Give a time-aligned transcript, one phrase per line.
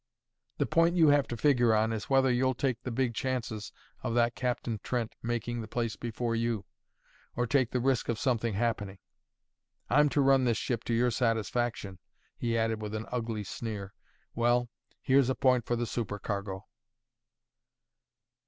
[0.57, 4.15] The point you have to figure on, is whether you'll take the big chances of
[4.15, 6.65] that Captain Trent making the place before you,
[7.35, 8.97] or take the risk of something happening.
[9.91, 11.99] I'm to run this ship to your satisfaction,"
[12.35, 13.93] he added, with an ugly sneer.
[14.33, 14.69] "Well,
[15.03, 16.65] here's a point for the supercargo."